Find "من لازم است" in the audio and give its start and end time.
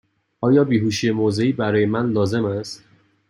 1.85-2.83